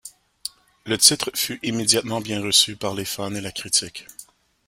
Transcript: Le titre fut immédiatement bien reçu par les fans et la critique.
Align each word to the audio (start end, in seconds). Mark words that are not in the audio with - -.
Le 0.85 0.97
titre 0.97 1.29
fut 1.35 1.59
immédiatement 1.61 2.21
bien 2.21 2.41
reçu 2.41 2.75
par 2.75 2.95
les 2.95 3.05
fans 3.05 3.35
et 3.35 3.39
la 3.39 3.51
critique. 3.51 4.07